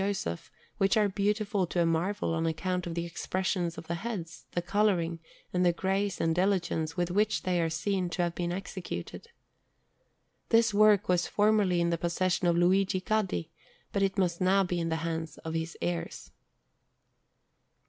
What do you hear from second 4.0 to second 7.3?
heads, the colouring, and the grace and diligence with